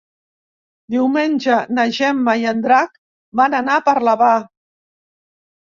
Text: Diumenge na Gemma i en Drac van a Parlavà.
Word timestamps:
Diumenge 0.93 1.57
na 1.79 1.85
Gemma 1.99 2.35
i 2.45 2.47
en 2.53 2.63
Drac 2.65 2.97
van 3.43 3.59
a 3.75 3.79
Parlavà. 3.91 4.35